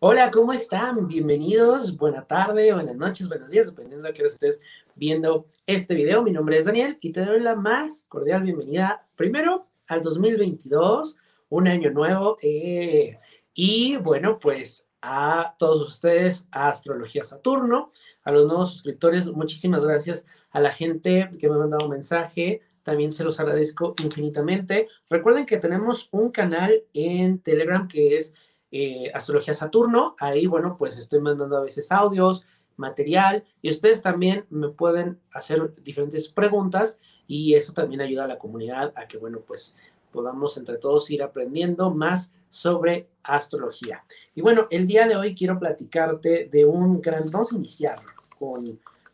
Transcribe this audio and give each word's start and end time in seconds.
Hola, 0.00 0.30
¿cómo 0.30 0.52
están? 0.52 1.08
Bienvenidos, 1.08 1.96
buena 1.96 2.24
tarde, 2.24 2.72
buenas 2.72 2.94
noches, 2.94 3.26
buenos 3.26 3.50
días, 3.50 3.66
dependiendo 3.66 4.06
de 4.06 4.14
que 4.14 4.22
estés 4.22 4.60
viendo 4.94 5.48
este 5.66 5.92
video. 5.92 6.22
Mi 6.22 6.30
nombre 6.30 6.56
es 6.56 6.66
Daniel 6.66 6.98
y 7.00 7.10
te 7.10 7.24
doy 7.24 7.40
la 7.40 7.56
más 7.56 8.04
cordial 8.06 8.44
bienvenida 8.44 9.08
primero 9.16 9.66
al 9.88 10.00
2022, 10.02 11.16
un 11.48 11.66
año 11.66 11.90
nuevo. 11.90 12.38
Eh, 12.42 13.18
y 13.54 13.96
bueno, 13.96 14.38
pues 14.38 14.86
a 15.02 15.56
todos 15.58 15.88
ustedes, 15.88 16.46
a 16.52 16.68
Astrología 16.68 17.24
Saturno, 17.24 17.90
a 18.22 18.30
los 18.30 18.46
nuevos 18.46 18.70
suscriptores, 18.70 19.26
muchísimas 19.26 19.82
gracias 19.82 20.24
a 20.52 20.60
la 20.60 20.70
gente 20.70 21.28
que 21.40 21.48
me 21.48 21.56
ha 21.56 21.58
mandado 21.58 21.86
un 21.86 21.90
mensaje, 21.90 22.60
también 22.84 23.10
se 23.10 23.24
los 23.24 23.40
agradezco 23.40 23.96
infinitamente. 24.00 24.86
Recuerden 25.10 25.44
que 25.44 25.58
tenemos 25.58 26.08
un 26.12 26.30
canal 26.30 26.84
en 26.94 27.40
Telegram 27.40 27.88
que 27.88 28.16
es 28.16 28.32
eh, 28.70 29.10
Astrología 29.14 29.54
Saturno. 29.54 30.16
Ahí, 30.18 30.46
bueno, 30.46 30.76
pues 30.78 30.98
estoy 30.98 31.20
mandando 31.20 31.56
a 31.56 31.62
veces 31.62 31.90
audios, 31.92 32.44
material 32.76 33.44
y 33.60 33.70
ustedes 33.70 34.02
también 34.02 34.46
me 34.50 34.68
pueden 34.68 35.20
hacer 35.32 35.74
diferentes 35.82 36.28
preguntas 36.28 36.98
y 37.26 37.54
eso 37.54 37.72
también 37.72 38.00
ayuda 38.00 38.24
a 38.24 38.28
la 38.28 38.38
comunidad 38.38 38.92
a 38.96 39.06
que, 39.06 39.18
bueno, 39.18 39.40
pues 39.46 39.76
podamos 40.12 40.56
entre 40.56 40.78
todos 40.78 41.10
ir 41.10 41.22
aprendiendo 41.22 41.90
más 41.90 42.32
sobre 42.48 43.08
astrología. 43.22 44.04
Y 44.34 44.40
bueno, 44.40 44.66
el 44.70 44.86
día 44.86 45.06
de 45.06 45.16
hoy 45.16 45.34
quiero 45.34 45.58
platicarte 45.58 46.48
de 46.50 46.64
un 46.64 47.00
gran, 47.00 47.30
vamos 47.30 47.52
a 47.52 47.56
iniciar 47.56 48.00
con, 48.38 48.64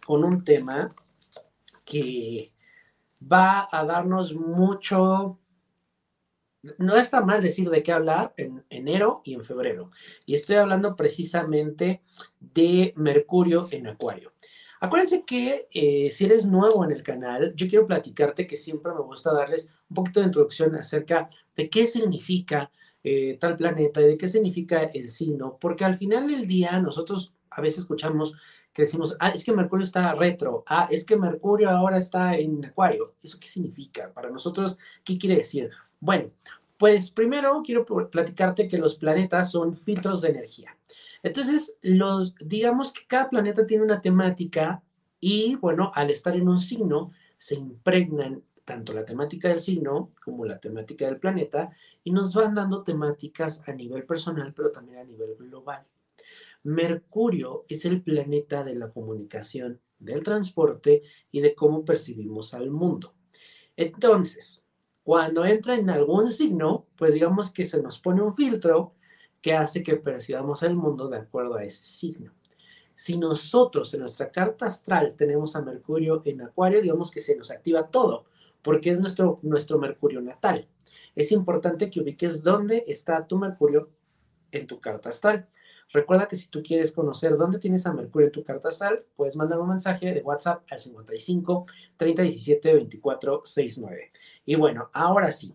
con 0.06 0.22
un 0.22 0.44
tema 0.44 0.88
que 1.84 2.52
va 3.20 3.68
a 3.70 3.84
darnos 3.84 4.34
mucho, 4.34 5.38
no 6.78 6.96
está 6.96 7.20
mal 7.20 7.42
decir 7.42 7.70
de 7.70 7.82
qué 7.82 7.92
hablar 7.92 8.32
en 8.36 8.64
enero 8.70 9.22
y 9.24 9.34
en 9.34 9.44
febrero. 9.44 9.90
Y 10.26 10.34
estoy 10.34 10.56
hablando 10.56 10.96
precisamente 10.96 12.02
de 12.40 12.92
Mercurio 12.96 13.68
en 13.70 13.86
Acuario. 13.86 14.32
Acuérdense 14.80 15.24
que 15.24 15.66
eh, 15.72 16.10
si 16.10 16.26
eres 16.26 16.46
nuevo 16.46 16.84
en 16.84 16.92
el 16.92 17.02
canal, 17.02 17.54
yo 17.56 17.66
quiero 17.66 17.86
platicarte 17.86 18.46
que 18.46 18.56
siempre 18.56 18.92
me 18.92 19.00
gusta 19.00 19.32
darles 19.32 19.68
un 19.88 19.94
poquito 19.94 20.20
de 20.20 20.26
introducción 20.26 20.74
acerca 20.74 21.28
de 21.56 21.70
qué 21.70 21.86
significa 21.86 22.70
eh, 23.02 23.38
tal 23.40 23.56
planeta 23.56 24.02
y 24.02 24.06
de 24.06 24.18
qué 24.18 24.28
significa 24.28 24.82
el 24.82 25.08
signo, 25.10 25.58
porque 25.60 25.84
al 25.84 25.96
final 25.96 26.26
del 26.26 26.46
día 26.46 26.78
nosotros 26.80 27.34
a 27.50 27.60
veces 27.60 27.80
escuchamos 27.80 28.34
que 28.74 28.82
decimos, 28.82 29.16
ah, 29.20 29.30
es 29.30 29.44
que 29.44 29.52
Mercurio 29.52 29.84
está 29.84 30.12
retro, 30.14 30.64
ah, 30.66 30.88
es 30.90 31.04
que 31.06 31.16
Mercurio 31.16 31.70
ahora 31.70 31.96
está 31.96 32.36
en 32.36 32.64
Acuario. 32.66 33.14
¿Eso 33.22 33.38
qué 33.40 33.46
significa? 33.46 34.12
Para 34.12 34.30
nosotros, 34.30 34.76
¿qué 35.04 35.16
quiere 35.16 35.36
decir? 35.36 35.70
Bueno, 36.00 36.30
pues 36.76 37.10
primero 37.10 37.62
quiero 37.64 37.86
platicarte 37.86 38.66
que 38.66 38.76
los 38.76 38.96
planetas 38.96 39.52
son 39.52 39.74
filtros 39.74 40.22
de 40.22 40.30
energía. 40.30 40.76
Entonces, 41.22 41.76
los, 41.82 42.34
digamos 42.34 42.92
que 42.92 43.06
cada 43.06 43.30
planeta 43.30 43.64
tiene 43.64 43.84
una 43.84 44.00
temática 44.00 44.82
y, 45.20 45.54
bueno, 45.54 45.92
al 45.94 46.10
estar 46.10 46.36
en 46.36 46.48
un 46.48 46.60
signo, 46.60 47.12
se 47.38 47.54
impregnan 47.54 48.42
tanto 48.64 48.92
la 48.92 49.04
temática 49.04 49.48
del 49.48 49.60
signo 49.60 50.10
como 50.22 50.44
la 50.46 50.58
temática 50.58 51.06
del 51.06 51.18
planeta 51.18 51.70
y 52.02 52.10
nos 52.10 52.34
van 52.34 52.54
dando 52.54 52.82
temáticas 52.82 53.62
a 53.68 53.72
nivel 53.72 54.04
personal, 54.04 54.52
pero 54.52 54.72
también 54.72 54.98
a 54.98 55.04
nivel 55.04 55.36
global. 55.36 55.84
Mercurio 56.64 57.64
es 57.68 57.84
el 57.84 58.02
planeta 58.02 58.64
de 58.64 58.74
la 58.74 58.90
comunicación, 58.90 59.80
del 59.98 60.22
transporte 60.22 61.02
y 61.30 61.40
de 61.40 61.54
cómo 61.54 61.84
percibimos 61.84 62.52
al 62.54 62.70
mundo. 62.70 63.14
Entonces, 63.76 64.64
cuando 65.02 65.44
entra 65.44 65.74
en 65.76 65.90
algún 65.90 66.30
signo, 66.30 66.86
pues 66.96 67.14
digamos 67.14 67.52
que 67.52 67.64
se 67.64 67.82
nos 67.82 67.98
pone 67.98 68.22
un 68.22 68.34
filtro 68.34 68.94
que 69.42 69.52
hace 69.52 69.82
que 69.82 69.96
percibamos 69.96 70.62
el 70.62 70.74
mundo 70.74 71.08
de 71.08 71.18
acuerdo 71.18 71.56
a 71.56 71.64
ese 71.64 71.84
signo. 71.84 72.32
Si 72.94 73.18
nosotros 73.18 73.92
en 73.92 74.00
nuestra 74.00 74.30
carta 74.30 74.66
astral 74.66 75.14
tenemos 75.16 75.56
a 75.56 75.60
Mercurio 75.60 76.22
en 76.24 76.42
Acuario, 76.42 76.80
digamos 76.80 77.10
que 77.10 77.20
se 77.20 77.36
nos 77.36 77.50
activa 77.50 77.88
todo, 77.88 78.24
porque 78.62 78.90
es 78.90 79.00
nuestro, 79.00 79.40
nuestro 79.42 79.78
Mercurio 79.78 80.22
natal. 80.22 80.66
Es 81.14 81.30
importante 81.32 81.90
que 81.90 82.00
ubiques 82.00 82.42
dónde 82.42 82.84
está 82.86 83.26
tu 83.26 83.36
Mercurio 83.36 83.90
en 84.52 84.66
tu 84.66 84.80
carta 84.80 85.10
astral. 85.10 85.48
Recuerda 85.92 86.26
que 86.26 86.36
si 86.36 86.48
tú 86.48 86.62
quieres 86.62 86.92
conocer 86.92 87.36
dónde 87.36 87.58
tienes 87.58 87.86
a 87.86 87.92
Mercurio 87.92 88.26
en 88.26 88.32
tu 88.32 88.42
carta 88.42 88.68
astral, 88.68 89.04
puedes 89.14 89.36
mandar 89.36 89.60
un 89.60 89.68
mensaje 89.68 90.12
de 90.12 90.22
WhatsApp 90.22 90.64
al 90.70 90.80
55 90.80 91.66
30 91.96 92.22
17 92.22 92.74
24 92.74 93.42
69. 93.44 94.12
Y 94.44 94.54
bueno, 94.56 94.90
ahora 94.92 95.30
sí, 95.30 95.54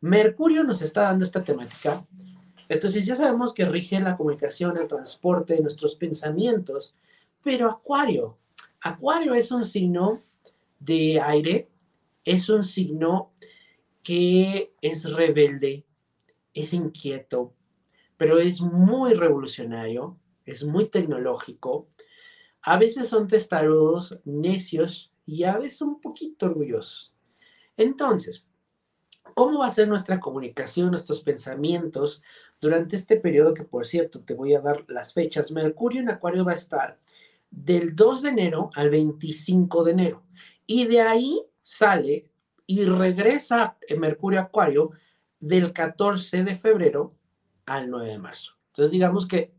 Mercurio 0.00 0.64
nos 0.64 0.82
está 0.82 1.02
dando 1.02 1.24
esta 1.24 1.42
temática. 1.42 2.04
Entonces 2.68 3.04
ya 3.04 3.16
sabemos 3.16 3.52
que 3.52 3.64
rige 3.64 3.98
la 4.00 4.16
comunicación, 4.16 4.76
el 4.76 4.86
transporte, 4.86 5.60
nuestros 5.60 5.94
pensamientos, 5.96 6.94
pero 7.42 7.68
Acuario, 7.68 8.38
Acuario 8.80 9.34
es 9.34 9.50
un 9.50 9.64
signo 9.64 10.20
de 10.78 11.20
aire, 11.20 11.68
es 12.24 12.48
un 12.48 12.64
signo 12.64 13.32
que 14.02 14.72
es 14.80 15.10
rebelde, 15.10 15.84
es 16.54 16.72
inquieto, 16.72 17.54
pero 18.20 18.38
es 18.38 18.60
muy 18.60 19.14
revolucionario, 19.14 20.18
es 20.44 20.62
muy 20.62 20.90
tecnológico. 20.90 21.88
A 22.60 22.76
veces 22.76 23.08
son 23.08 23.26
testarudos, 23.26 24.20
necios 24.26 25.10
y 25.24 25.44
a 25.44 25.56
veces 25.56 25.80
un 25.80 26.02
poquito 26.02 26.44
orgullosos. 26.44 27.14
Entonces, 27.78 28.46
¿cómo 29.34 29.60
va 29.60 29.68
a 29.68 29.70
ser 29.70 29.88
nuestra 29.88 30.20
comunicación, 30.20 30.90
nuestros 30.90 31.22
pensamientos 31.22 32.20
durante 32.60 32.96
este 32.96 33.16
periodo 33.16 33.54
que, 33.54 33.64
por 33.64 33.86
cierto, 33.86 34.20
te 34.20 34.34
voy 34.34 34.52
a 34.52 34.60
dar 34.60 34.84
las 34.88 35.14
fechas? 35.14 35.50
Mercurio 35.50 36.02
en 36.02 36.10
Acuario 36.10 36.44
va 36.44 36.52
a 36.52 36.56
estar 36.56 36.98
del 37.50 37.96
2 37.96 38.20
de 38.20 38.28
enero 38.28 38.68
al 38.74 38.90
25 38.90 39.82
de 39.82 39.92
enero. 39.92 40.22
Y 40.66 40.86
de 40.88 41.00
ahí 41.00 41.40
sale 41.62 42.28
y 42.66 42.84
regresa 42.84 43.78
Mercurio 43.98 44.40
Acuario 44.40 44.90
del 45.38 45.72
14 45.72 46.44
de 46.44 46.54
febrero 46.54 47.14
al 47.70 47.88
9 47.88 48.08
de 48.08 48.18
marzo. 48.18 48.54
Entonces, 48.68 48.90
digamos 48.90 49.26
que 49.26 49.52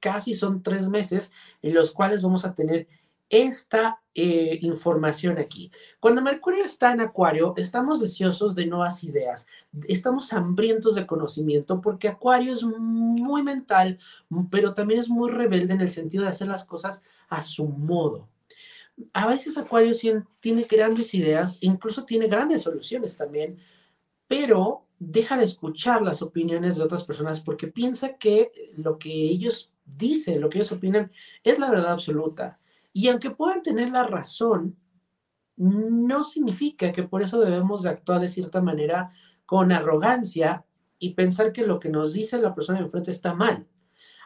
casi 0.00 0.34
son 0.34 0.62
tres 0.62 0.88
meses 0.88 1.30
en 1.62 1.72
los 1.72 1.92
cuales 1.92 2.22
vamos 2.22 2.44
a 2.44 2.54
tener 2.54 2.88
esta 3.30 4.00
eh, 4.14 4.58
información 4.62 5.38
aquí. 5.38 5.70
Cuando 6.00 6.20
Mercurio 6.20 6.64
está 6.64 6.92
en 6.92 7.00
Acuario, 7.00 7.52
estamos 7.56 8.00
deseosos 8.00 8.56
de 8.56 8.66
nuevas 8.66 9.04
ideas, 9.04 9.46
estamos 9.86 10.32
hambrientos 10.32 10.96
de 10.96 11.06
conocimiento 11.06 11.80
porque 11.80 12.08
Acuario 12.08 12.52
es 12.52 12.64
muy 12.64 13.44
mental, 13.44 13.98
pero 14.50 14.74
también 14.74 14.98
es 14.98 15.08
muy 15.08 15.30
rebelde 15.30 15.74
en 15.74 15.80
el 15.80 15.90
sentido 15.90 16.24
de 16.24 16.30
hacer 16.30 16.48
las 16.48 16.64
cosas 16.64 17.04
a 17.28 17.40
su 17.40 17.68
modo. 17.68 18.28
A 19.12 19.28
veces 19.28 19.56
Acuario 19.58 19.94
tiene 20.40 20.62
grandes 20.64 21.14
ideas, 21.14 21.56
incluso 21.60 22.04
tiene 22.04 22.26
grandes 22.26 22.62
soluciones 22.62 23.16
también, 23.16 23.58
pero 24.26 24.87
deja 24.98 25.36
de 25.36 25.44
escuchar 25.44 26.02
las 26.02 26.22
opiniones 26.22 26.76
de 26.76 26.82
otras 26.82 27.04
personas 27.04 27.40
porque 27.40 27.68
piensa 27.68 28.16
que 28.16 28.50
lo 28.76 28.98
que 28.98 29.10
ellos 29.10 29.72
dicen, 29.84 30.40
lo 30.40 30.48
que 30.48 30.58
ellos 30.58 30.72
opinan, 30.72 31.12
es 31.42 31.58
la 31.58 31.70
verdad 31.70 31.92
absoluta. 31.92 32.58
Y 32.92 33.08
aunque 33.08 33.30
puedan 33.30 33.62
tener 33.62 33.90
la 33.90 34.04
razón, 34.04 34.76
no 35.56 36.24
significa 36.24 36.92
que 36.92 37.02
por 37.02 37.22
eso 37.22 37.40
debemos 37.40 37.82
de 37.82 37.90
actuar 37.90 38.20
de 38.20 38.28
cierta 38.28 38.60
manera 38.60 39.12
con 39.46 39.72
arrogancia 39.72 40.64
y 40.98 41.14
pensar 41.14 41.52
que 41.52 41.66
lo 41.66 41.80
que 41.80 41.88
nos 41.88 42.12
dice 42.12 42.38
la 42.38 42.54
persona 42.54 42.80
enfrente 42.80 43.10
está 43.10 43.34
mal. 43.34 43.66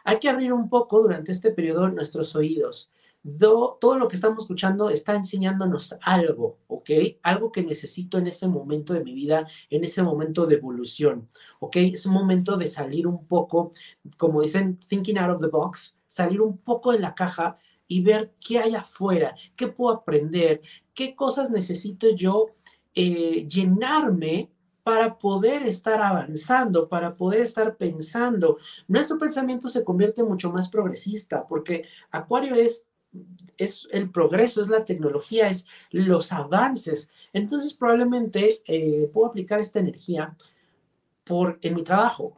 Hay 0.03 0.19
que 0.19 0.29
abrir 0.29 0.53
un 0.53 0.69
poco 0.69 1.01
durante 1.01 1.31
este 1.31 1.51
periodo 1.51 1.89
nuestros 1.89 2.35
oídos 2.35 2.91
todo 3.23 3.97
lo 3.97 4.07
que 4.07 4.15
estamos 4.15 4.43
escuchando 4.43 4.89
está 4.89 5.15
enseñándonos 5.15 5.95
algo, 6.01 6.59
¿ok? 6.67 6.89
Algo 7.23 7.51
que 7.51 7.63
necesito 7.63 8.17
en 8.17 8.27
ese 8.27 8.47
momento 8.47 8.93
de 8.93 9.03
mi 9.03 9.13
vida, 9.13 9.47
en 9.69 9.83
ese 9.83 10.03
momento 10.03 10.45
de 10.45 10.55
evolución, 10.55 11.29
¿ok? 11.59 11.77
Es 11.77 12.05
un 12.05 12.13
momento 12.13 12.57
de 12.57 12.67
salir 12.67 13.07
un 13.07 13.25
poco, 13.25 13.71
como 14.17 14.41
dicen, 14.41 14.77
thinking 14.77 15.17
out 15.17 15.35
of 15.35 15.41
the 15.41 15.47
box, 15.47 15.95
salir 16.05 16.41
un 16.41 16.57
poco 16.57 16.91
de 16.91 16.99
la 16.99 17.15
caja 17.15 17.57
y 17.87 18.01
ver 18.01 18.33
qué 18.45 18.59
hay 18.59 18.75
afuera, 18.75 19.35
qué 19.55 19.67
puedo 19.67 19.95
aprender, 19.95 20.61
qué 20.93 21.15
cosas 21.15 21.49
necesito 21.49 22.09
yo 22.15 22.47
eh, 22.93 23.47
llenarme 23.47 24.51
para 24.83 25.17
poder 25.17 25.63
estar 25.63 26.01
avanzando, 26.01 26.89
para 26.89 27.15
poder 27.15 27.41
estar 27.41 27.77
pensando. 27.77 28.57
Nuestro 28.87 29.17
pensamiento 29.17 29.69
se 29.69 29.83
convierte 29.83 30.23
mucho 30.23 30.51
más 30.51 30.69
progresista 30.69 31.47
porque 31.47 31.85
Acuario 32.11 32.55
es 32.55 32.83
es 33.57 33.87
el 33.91 34.09
progreso, 34.09 34.61
es 34.61 34.69
la 34.69 34.85
tecnología, 34.85 35.49
es 35.49 35.65
los 35.91 36.31
avances. 36.31 37.09
Entonces 37.31 37.73
probablemente 37.73 38.61
eh, 38.65 39.09
puedo 39.13 39.27
aplicar 39.27 39.59
esta 39.59 39.79
energía 39.79 40.35
por, 41.23 41.59
en 41.61 41.75
mi 41.75 41.83
trabajo. 41.83 42.35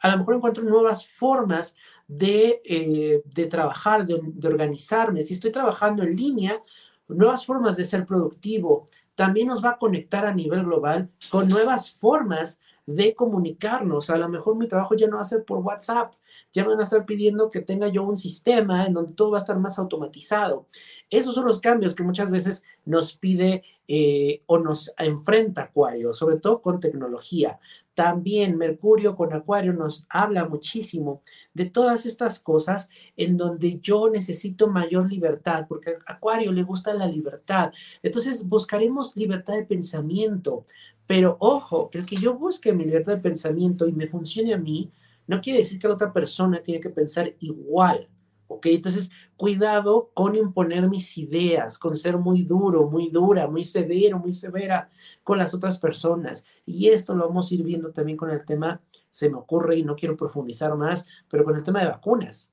A 0.00 0.10
lo 0.10 0.18
mejor 0.18 0.34
encuentro 0.34 0.64
nuevas 0.64 1.06
formas 1.06 1.76
de, 2.08 2.60
eh, 2.64 3.22
de 3.24 3.46
trabajar, 3.46 4.04
de, 4.04 4.20
de 4.22 4.48
organizarme. 4.48 5.22
Si 5.22 5.34
estoy 5.34 5.52
trabajando 5.52 6.02
en 6.02 6.16
línea, 6.16 6.60
nuevas 7.08 7.46
formas 7.46 7.76
de 7.76 7.84
ser 7.84 8.04
productivo. 8.04 8.86
También 9.14 9.48
nos 9.48 9.64
va 9.64 9.70
a 9.70 9.78
conectar 9.78 10.26
a 10.26 10.34
nivel 10.34 10.64
global 10.64 11.10
con 11.30 11.48
nuevas 11.48 11.92
formas 11.92 12.58
de 12.86 13.14
comunicarnos. 13.14 14.10
A 14.10 14.16
lo 14.16 14.28
mejor 14.28 14.56
mi 14.56 14.66
trabajo 14.66 14.94
ya 14.94 15.06
no 15.06 15.16
va 15.16 15.22
a 15.22 15.26
ser 15.26 15.44
por 15.44 15.58
WhatsApp, 15.58 16.14
Ya 16.52 16.62
me 16.62 16.70
van 16.70 16.80
a 16.80 16.82
estar 16.84 17.04
pidiendo 17.04 17.50
que 17.50 17.60
tenga 17.60 17.88
yo 17.88 18.02
un 18.04 18.16
sistema 18.16 18.86
en 18.86 18.92
donde 18.94 19.12
todo 19.12 19.30
va 19.30 19.38
a 19.38 19.40
estar 19.40 19.58
más 19.58 19.78
automatizado. 19.78 20.66
Esos 21.10 21.34
son 21.34 21.46
los 21.46 21.60
cambios 21.60 21.94
que 21.94 22.02
muchas 22.02 22.30
veces 22.30 22.64
nos 22.84 23.14
pide 23.14 23.62
eh, 23.88 24.42
o 24.46 24.58
nos 24.58 24.94
enfrenta 24.96 25.64
Acuario, 25.64 26.14
sobre 26.14 26.38
todo 26.38 26.62
con 26.62 26.80
tecnología. 26.80 27.58
También 27.94 28.56
Mercurio 28.56 29.14
con 29.16 29.34
Acuario 29.34 29.72
nos 29.72 30.06
habla 30.08 30.46
muchísimo 30.48 31.20
de 31.52 31.66
todas 31.66 32.06
estas 32.06 32.40
cosas 32.40 32.88
en 33.16 33.36
donde 33.36 33.80
yo 33.80 34.08
necesito 34.08 34.68
mayor 34.68 35.10
libertad, 35.10 35.66
porque 35.68 35.96
a 36.06 36.12
Acuario 36.14 36.52
le 36.52 36.62
gusta 36.62 36.94
la 36.94 37.06
libertad. 37.06 37.72
Entonces 38.02 38.48
buscaremos 38.48 39.14
libertad 39.16 39.54
de 39.54 39.66
pensamiento, 39.66 40.64
pero 41.06 41.36
ojo, 41.40 41.90
el 41.92 42.06
que 42.06 42.16
yo 42.16 42.34
busque 42.34 42.72
mi 42.72 42.84
libertad 42.84 43.16
de 43.16 43.22
pensamiento 43.22 43.86
y 43.86 43.92
me 43.92 44.06
funcione 44.06 44.54
a 44.54 44.58
mí, 44.58 44.90
no 45.26 45.40
quiere 45.40 45.60
decir 45.60 45.78
que 45.78 45.88
la 45.88 45.94
otra 45.94 46.12
persona 46.12 46.62
tiene 46.62 46.80
que 46.80 46.90
pensar 46.90 47.34
igual. 47.40 48.08
¿Ok? 48.48 48.66
Entonces, 48.66 49.10
cuidado 49.34 50.10
con 50.12 50.34
imponer 50.36 50.86
mis 50.88 51.16
ideas, 51.16 51.78
con 51.78 51.96
ser 51.96 52.18
muy 52.18 52.42
duro, 52.42 52.86
muy 52.90 53.08
dura, 53.08 53.46
muy 53.48 53.64
severo, 53.64 54.18
muy 54.18 54.34
severa 54.34 54.90
con 55.22 55.38
las 55.38 55.54
otras 55.54 55.78
personas. 55.78 56.44
Y 56.66 56.88
esto 56.90 57.14
lo 57.14 57.26
vamos 57.28 57.50
a 57.50 57.54
ir 57.54 57.62
viendo 57.62 57.92
también 57.92 58.18
con 58.18 58.30
el 58.30 58.44
tema, 58.44 58.82
se 59.08 59.30
me 59.30 59.38
ocurre 59.38 59.76
y 59.78 59.84
no 59.84 59.96
quiero 59.96 60.16
profundizar 60.18 60.76
más, 60.76 61.06
pero 61.28 61.44
con 61.44 61.56
el 61.56 61.62
tema 61.62 61.80
de 61.80 61.86
vacunas. 61.86 62.52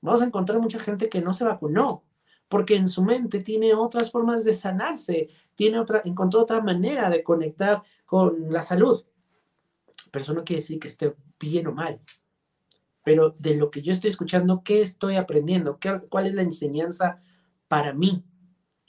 Vamos 0.00 0.22
a 0.22 0.26
encontrar 0.26 0.60
mucha 0.60 0.78
gente 0.78 1.08
que 1.08 1.20
no 1.20 1.32
se 1.32 1.44
vacunó 1.44 2.04
porque 2.48 2.76
en 2.76 2.88
su 2.88 3.02
mente 3.02 3.40
tiene 3.40 3.74
otras 3.74 4.10
formas 4.10 4.44
de 4.44 4.54
sanarse, 4.54 5.28
tiene 5.54 5.78
otra, 5.78 6.02
encontró 6.04 6.42
otra 6.42 6.60
manera 6.60 7.10
de 7.10 7.22
conectar 7.22 7.82
con 8.04 8.52
la 8.52 8.62
salud. 8.62 9.04
Pero 10.10 10.22
eso 10.22 10.34
no 10.34 10.44
quiere 10.44 10.60
decir 10.60 10.78
que 10.78 10.88
esté 10.88 11.14
bien 11.38 11.66
o 11.66 11.72
mal. 11.72 12.00
Pero 13.02 13.34
de 13.38 13.56
lo 13.56 13.70
que 13.70 13.82
yo 13.82 13.92
estoy 13.92 14.10
escuchando, 14.10 14.62
¿qué 14.64 14.82
estoy 14.82 15.16
aprendiendo? 15.16 15.78
¿Qué, 15.78 16.00
¿Cuál 16.08 16.26
es 16.26 16.34
la 16.34 16.42
enseñanza 16.42 17.20
para 17.68 17.92
mí? 17.92 18.24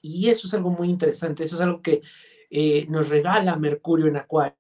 Y 0.02 0.30
eso 0.30 0.48
es 0.48 0.54
algo 0.54 0.70
muy 0.70 0.90
interesante, 0.90 1.44
eso 1.44 1.56
es 1.56 1.62
algo 1.62 1.82
que 1.82 2.02
eh, 2.50 2.86
nos 2.88 3.10
regala 3.10 3.56
Mercurio 3.56 4.08
en 4.08 4.18
Acuario. 4.18 4.56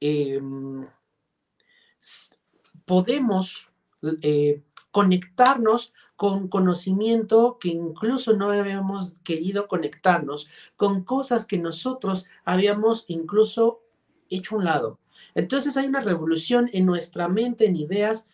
Em, 0.00 0.84
podemos 2.84 3.68
eh, 4.22 4.62
conectarnos 4.90 5.92
con 6.16 6.48
conocimiento 6.48 7.58
que 7.60 7.68
incluso 7.68 8.32
no 8.34 8.50
habíamos 8.50 9.20
querido 9.20 9.68
conectarnos, 9.68 10.48
con 10.76 11.04
cosas 11.04 11.46
que 11.46 11.58
nosotros 11.58 12.26
habíamos 12.44 13.04
incluso 13.08 13.82
hecho 14.28 14.56
un 14.56 14.64
lado. 14.64 14.98
Entonces 15.34 15.76
hay 15.76 15.86
una 15.86 16.00
revolución 16.00 16.68
en 16.72 16.86
nuestra 16.86 17.28
mente, 17.28 17.66
en 17.66 17.76
ideas, 17.76 18.26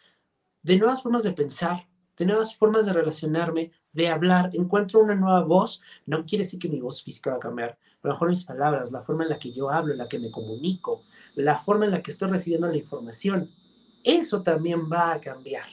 de 0.62 0.78
nuevas 0.78 1.02
formas 1.02 1.24
de 1.24 1.32
pensar, 1.32 1.86
de 2.16 2.26
nuevas 2.26 2.56
formas 2.56 2.86
de 2.86 2.92
relacionarme, 2.92 3.72
de 3.92 4.08
hablar. 4.08 4.50
Encuentro 4.54 5.00
una 5.00 5.14
nueva 5.14 5.42
voz. 5.42 5.82
No 6.06 6.24
quiere 6.24 6.44
decir 6.44 6.58
que 6.58 6.68
mi 6.68 6.80
voz 6.80 7.02
física 7.02 7.30
va 7.30 7.36
a 7.36 7.40
cambiar, 7.40 7.70
a 7.70 8.08
lo 8.08 8.14
mejor 8.14 8.28
mis 8.30 8.44
palabras, 8.44 8.92
la 8.92 9.02
forma 9.02 9.24
en 9.24 9.30
la 9.30 9.38
que 9.38 9.52
yo 9.52 9.70
hablo, 9.70 9.92
en 9.92 9.98
la 9.98 10.08
que 10.08 10.18
me 10.18 10.30
comunico, 10.30 11.02
la 11.34 11.58
forma 11.58 11.84
en 11.84 11.90
la 11.90 12.02
que 12.02 12.10
estoy 12.10 12.28
recibiendo 12.28 12.66
la 12.66 12.76
información 12.76 13.50
eso 14.04 14.42
también 14.42 14.90
va 14.90 15.14
a 15.14 15.20
cambiar. 15.20 15.66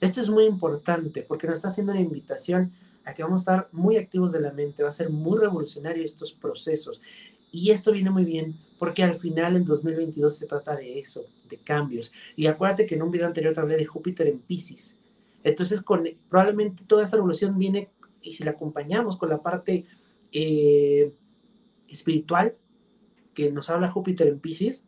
Esto 0.00 0.20
es 0.20 0.28
muy 0.28 0.44
importante 0.44 1.22
porque 1.22 1.46
nos 1.46 1.58
está 1.58 1.68
haciendo 1.68 1.92
una 1.92 2.00
invitación 2.00 2.72
a 3.04 3.14
que 3.14 3.22
vamos 3.22 3.40
a 3.40 3.52
estar 3.52 3.68
muy 3.72 3.96
activos 3.96 4.32
de 4.32 4.40
la 4.40 4.52
mente, 4.52 4.82
va 4.82 4.90
a 4.90 4.92
ser 4.92 5.10
muy 5.10 5.38
revolucionario 5.38 6.04
estos 6.04 6.32
procesos. 6.32 7.02
Y 7.50 7.70
esto 7.70 7.92
viene 7.92 8.10
muy 8.10 8.24
bien 8.24 8.56
porque 8.78 9.02
al 9.02 9.16
final 9.16 9.56
en 9.56 9.64
2022 9.64 10.36
se 10.36 10.46
trata 10.46 10.76
de 10.76 10.98
eso, 10.98 11.24
de 11.48 11.56
cambios. 11.56 12.12
Y 12.36 12.46
acuérdate 12.46 12.86
que 12.86 12.94
en 12.94 13.02
un 13.02 13.10
video 13.10 13.26
anterior 13.26 13.54
te 13.54 13.60
hablé 13.60 13.76
de 13.76 13.86
Júpiter 13.86 14.26
en 14.26 14.38
Pisces. 14.40 14.96
Entonces, 15.44 15.84
probablemente 16.28 16.84
toda 16.84 17.02
esta 17.02 17.16
revolución 17.16 17.58
viene, 17.58 17.90
y 18.22 18.32
si 18.32 18.44
la 18.44 18.52
acompañamos 18.52 19.16
con 19.16 19.28
la 19.28 19.42
parte 19.42 19.84
eh, 20.32 21.12
espiritual 21.88 22.54
que 23.34 23.50
nos 23.50 23.70
habla 23.70 23.88
Júpiter 23.88 24.28
en 24.28 24.38
Pisces, 24.38 24.86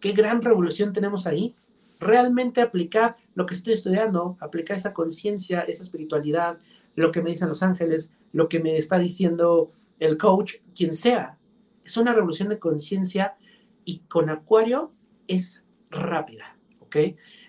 qué 0.00 0.12
gran 0.12 0.42
revolución 0.42 0.92
tenemos 0.92 1.26
ahí 1.26 1.54
realmente 2.00 2.60
aplicar 2.60 3.16
lo 3.34 3.46
que 3.46 3.54
estoy 3.54 3.74
estudiando, 3.74 4.36
aplicar 4.40 4.76
esa 4.76 4.92
conciencia, 4.92 5.60
esa 5.62 5.82
espiritualidad, 5.82 6.58
lo 6.94 7.10
que 7.10 7.22
me 7.22 7.30
dicen 7.30 7.48
los 7.48 7.62
ángeles, 7.62 8.12
lo 8.32 8.48
que 8.48 8.60
me 8.60 8.76
está 8.76 8.98
diciendo 8.98 9.72
el 9.98 10.16
coach, 10.16 10.56
quien 10.74 10.92
sea. 10.92 11.38
Es 11.84 11.96
una 11.96 12.12
revolución 12.12 12.48
de 12.48 12.58
conciencia 12.58 13.36
y 13.84 14.00
con 14.00 14.30
Acuario 14.30 14.92
es 15.28 15.64
rápida, 15.90 16.56
¿ok? 16.80 16.96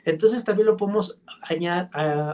Entonces 0.04 0.44
también 0.44 0.68
lo 0.68 0.78
podemos 0.78 1.20
añadir, 1.42 1.90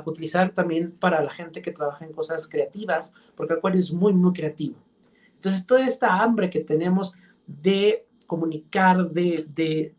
utilizar 0.06 0.52
también 0.52 0.92
para 0.92 1.24
la 1.24 1.30
gente 1.30 1.62
que 1.62 1.72
trabaja 1.72 2.06
en 2.06 2.14
cosas 2.14 2.48
creativas, 2.48 3.14
porque 3.36 3.54
Acuario 3.54 3.80
es 3.80 3.94
muy, 3.94 4.14
muy 4.14 4.34
creativo. 4.34 4.76
Entonces 5.36 5.66
toda 5.66 5.86
esta 5.86 6.22
hambre 6.22 6.50
que 6.50 6.60
tenemos 6.60 7.14
de 7.48 8.06
comunicar, 8.28 9.10
de, 9.10 9.96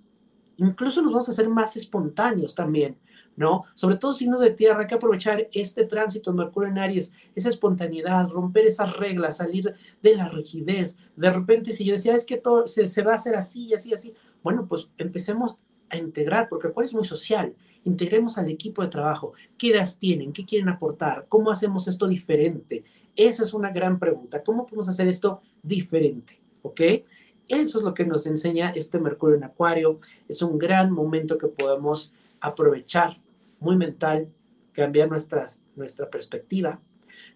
incluso 0.66 1.02
nos 1.02 1.12
vamos 1.12 1.28
a 1.28 1.32
hacer 1.32 1.48
más 1.48 1.76
espontáneos 1.76 2.54
también, 2.54 2.96
¿no? 3.36 3.64
Sobre 3.74 3.96
todo 3.96 4.12
signos 4.12 4.40
de 4.40 4.50
tierra, 4.50 4.80
hay 4.80 4.86
que 4.86 4.94
aprovechar 4.94 5.48
este 5.52 5.84
tránsito 5.84 6.30
de 6.30 6.38
Mercurio 6.38 6.68
en 6.68 6.78
Aries, 6.78 7.12
esa 7.34 7.48
espontaneidad, 7.48 8.28
romper 8.28 8.66
esas 8.66 8.96
reglas, 8.96 9.38
salir 9.38 9.74
de 10.02 10.16
la 10.16 10.28
rigidez. 10.28 10.98
De 11.16 11.30
repente, 11.30 11.72
si 11.72 11.84
yo 11.84 11.94
decía, 11.94 12.14
es 12.14 12.26
que 12.26 12.36
todo 12.36 12.66
se, 12.66 13.02
va 13.02 13.12
a 13.12 13.16
hacer 13.16 13.34
así, 13.34 13.72
así, 13.74 13.92
así, 13.92 14.14
bueno, 14.42 14.66
pues 14.68 14.90
empecemos 14.98 15.56
a 15.88 15.96
integrar, 15.96 16.48
porque 16.48 16.68
el 16.68 16.74
es 16.82 16.94
muy 16.94 17.04
social. 17.04 17.54
Integremos 17.84 18.38
al 18.38 18.50
equipo 18.50 18.82
de 18.82 18.88
trabajo. 18.88 19.32
¿Qué 19.58 19.68
ideas 19.68 19.98
tienen? 19.98 20.32
¿Qué 20.32 20.44
quieren 20.44 20.68
aportar? 20.68 21.26
¿Cómo 21.28 21.50
hacemos 21.50 21.88
esto 21.88 22.06
diferente? 22.06 22.84
Esa 23.14 23.42
es 23.42 23.52
una 23.52 23.70
gran 23.70 23.98
pregunta. 23.98 24.42
¿Cómo 24.42 24.64
podemos 24.64 24.88
hacer 24.88 25.08
esto 25.08 25.42
diferente? 25.62 26.40
¿Ok? 26.62 26.80
Eso 27.48 27.78
es 27.78 27.84
lo 27.84 27.94
que 27.94 28.06
nos 28.06 28.26
enseña 28.26 28.70
este 28.70 28.98
Mercurio 28.98 29.36
en 29.36 29.44
Acuario. 29.44 29.98
Es 30.28 30.42
un 30.42 30.58
gran 30.58 30.92
momento 30.92 31.38
que 31.38 31.48
podemos 31.48 32.12
aprovechar, 32.40 33.18
muy 33.60 33.76
mental, 33.76 34.28
cambiar 34.72 35.08
nuestras, 35.08 35.60
nuestra 35.76 36.08
perspectiva. 36.08 36.80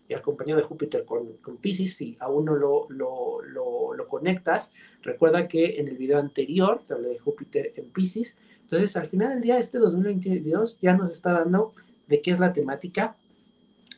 Y 0.09 0.15
acompañado 0.15 0.61
de 0.61 0.67
Júpiter 0.67 1.05
con, 1.05 1.35
con 1.39 1.59
Pisces, 1.59 1.97
si 1.97 2.17
aún 2.21 2.47
no 2.47 2.55
lo, 2.55 2.87
lo, 2.89 3.43
lo, 3.43 4.09
conectas, 4.09 4.71
recuerda 5.03 5.49
que 5.49 5.81
en 5.81 5.89
el 5.89 5.99
video 5.99 6.19
anterior 6.19 6.81
te 6.87 6.95
hablé 6.95 7.09
de 7.09 7.19
Júpiter 7.19 7.73
en 7.77 7.91
Pisces. 7.91 8.37
Entonces, 8.63 8.97
al 8.97 9.07
final 9.07 9.31
del 9.31 9.41
día, 9.43 9.59
este 9.59 9.79
2022 9.79 10.79
ya 10.81 10.97
nos 10.97 11.11
está 11.11 11.33
dando 11.33 11.75
de 12.07 12.23
qué 12.23 12.31
es 12.31 12.39
la 12.39 12.53
temática. 12.53 13.17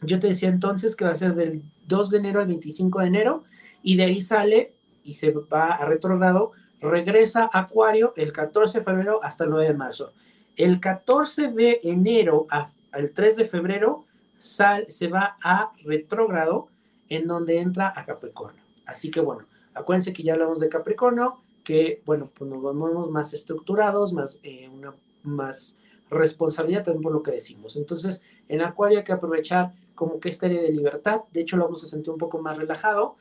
Yo 0.03 0.19
te 0.19 0.29
decía 0.29 0.49
entonces 0.49 0.97
que 0.97 1.05
va 1.05 1.11
a 1.11 1.17
ser 1.17 1.35
del 1.35 1.63
2 1.87 2.11
de 2.11 2.19
enero 2.19 2.41
al 2.41 2.47
25 2.47 3.01
de 3.01 3.07
enero 3.07 3.45
y 3.83 3.97
de 3.97 4.05
ahí 4.05 4.23
sale 4.23 4.75
y 5.09 5.15
se 5.15 5.31
va 5.33 5.73
a 5.73 5.87
retrogrado, 5.87 6.53
regresa 6.81 7.49
a 7.51 7.61
Acuario 7.61 8.13
el 8.17 8.33
14 8.33 8.81
de 8.81 8.85
febrero 8.85 9.21
hasta 9.23 9.45
el 9.45 9.51
9 9.51 9.69
de 9.69 9.75
marzo. 9.75 10.13
El 10.55 10.81
14 10.81 11.49
de 11.53 11.81
enero 11.83 12.47
al 12.51 13.11
3 13.13 13.37
de 13.37 13.45
febrero 13.47 14.05
sal, 14.37 14.85
se 14.89 15.09
va 15.09 15.39
a 15.43 15.73
retrógrado 15.85 16.69
en 17.09 17.27
donde 17.27 17.59
entra 17.59 17.93
a 17.97 18.05
Capricornio. 18.05 18.63
Así 18.85 19.11
que 19.11 19.21
bueno, 19.21 19.47
acuérdense 19.73 20.13
que 20.13 20.23
ya 20.23 20.35
hablamos 20.35 20.61
de 20.61 20.69
Capricornio, 20.69 21.39
que 21.65 22.03
bueno, 22.05 22.31
pues 22.35 22.51
nos 22.51 22.61
volvemos 22.61 23.11
más 23.11 23.33
estructurados, 23.33 24.13
más, 24.13 24.41
eh, 24.43 24.69
una, 24.69 24.95
más 25.23 25.77
responsabilidad 26.11 26.85
también 26.85 27.03
por 27.03 27.13
lo 27.13 27.23
que 27.23 27.31
decimos. 27.31 27.77
Entonces, 27.77 28.21
en 28.49 28.61
Acuario 28.61 28.99
hay 28.99 29.05
que 29.05 29.13
aprovechar 29.13 29.73
como 29.95 30.21
que 30.21 30.29
esta 30.29 30.47
área 30.47 30.61
de 30.61 30.71
libertad, 30.71 31.23
de 31.33 31.41
hecho 31.41 31.57
lo 31.57 31.65
vamos 31.65 31.83
a 31.83 31.87
sentir 31.87 32.13
un 32.13 32.19
poco 32.19 32.39
más 32.39 32.59
relajado, 32.59 33.17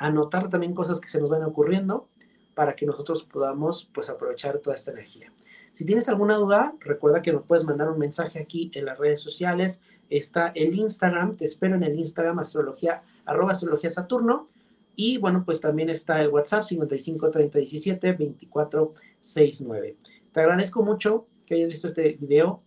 anotar 0.00 0.48
también 0.48 0.74
cosas 0.74 0.98
que 0.98 1.08
se 1.08 1.20
nos 1.20 1.30
van 1.30 1.44
ocurriendo 1.44 2.08
para 2.54 2.74
que 2.74 2.86
nosotros 2.86 3.22
podamos 3.22 3.88
pues 3.92 4.08
aprovechar 4.10 4.58
toda 4.58 4.74
esta 4.74 4.90
energía. 4.90 5.30
Si 5.72 5.84
tienes 5.84 6.08
alguna 6.08 6.34
duda, 6.34 6.74
recuerda 6.80 7.22
que 7.22 7.32
me 7.32 7.40
puedes 7.40 7.64
mandar 7.64 7.88
un 7.88 7.98
mensaje 7.98 8.40
aquí 8.40 8.70
en 8.74 8.86
las 8.86 8.98
redes 8.98 9.20
sociales. 9.20 9.80
Está 10.08 10.48
el 10.54 10.74
Instagram, 10.74 11.36
te 11.36 11.44
espero 11.44 11.76
en 11.76 11.84
el 11.84 11.98
Instagram 11.98 12.38
astrología, 12.38 13.02
arroba 13.24 13.52
astrología 13.52 13.90
Saturno. 13.90 14.48
Y 14.96 15.18
bueno, 15.18 15.44
pues 15.44 15.60
también 15.60 15.90
está 15.90 16.20
el 16.20 16.28
WhatsApp 16.28 16.64
55 16.64 17.30
30 17.30 17.58
17 17.58 18.12
24 18.12 18.94
69. 19.20 19.96
Te 20.32 20.40
agradezco 20.40 20.82
mucho 20.82 21.26
que 21.46 21.54
hayas 21.54 21.68
visto 21.68 21.86
este 21.86 22.16
video. 22.18 22.62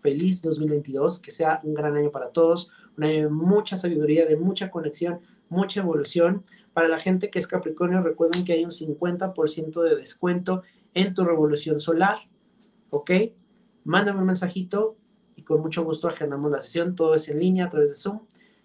Feliz 0.00 0.42
2022, 0.42 1.18
que 1.18 1.30
sea 1.30 1.60
un 1.62 1.72
gran 1.72 1.96
año 1.96 2.10
para 2.10 2.28
todos, 2.28 2.70
un 2.98 3.04
año 3.04 3.22
de 3.22 3.28
mucha 3.30 3.78
sabiduría, 3.78 4.26
de 4.26 4.36
mucha 4.36 4.70
conexión, 4.70 5.20
mucha 5.48 5.80
evolución. 5.80 6.42
Para 6.72 6.88
la 6.88 6.98
gente 6.98 7.30
que 7.30 7.38
es 7.38 7.46
Capricornio, 7.46 8.02
recuerden 8.02 8.44
que 8.44 8.52
hay 8.52 8.64
un 8.64 8.70
50% 8.70 9.82
de 9.82 9.96
descuento 9.96 10.62
en 10.94 11.14
tu 11.14 11.24
revolución 11.24 11.80
solar. 11.80 12.16
¿Ok? 12.90 13.10
Mándame 13.84 14.20
un 14.20 14.26
mensajito 14.26 14.96
y 15.36 15.42
con 15.42 15.60
mucho 15.60 15.84
gusto 15.84 16.08
agendamos 16.08 16.50
la 16.50 16.60
sesión. 16.60 16.94
Todo 16.94 17.14
es 17.14 17.28
en 17.28 17.38
línea 17.38 17.66
a 17.66 17.68
través 17.68 17.88
de 17.88 17.94
Zoom. 17.94 18.20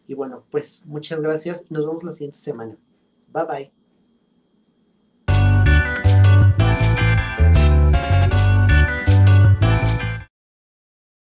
Y 0.07 0.13
bueno, 0.13 0.45
pues 0.49 0.85
muchas 0.85 1.21
gracias 1.21 1.65
y 1.69 1.73
nos 1.73 1.85
vemos 1.85 2.03
la 2.03 2.11
siguiente 2.11 2.37
semana. 2.37 2.77
Bye 3.31 3.43
bye. 3.45 3.78